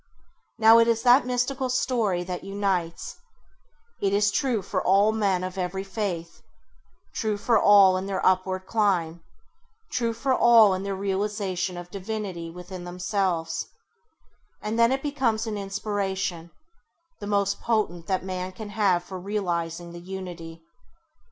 [0.57, 3.17] Now it is that mystical story that unites:
[4.01, 6.41] it is true for all men of every faith,
[7.13, 9.21] true for all in their upward climb,
[9.91, 13.67] true for all in their realisation of divinity within themselves;
[14.59, 16.49] and then it becomes an inspiration,
[17.19, 20.63] the most potent that man can have for realising the unity.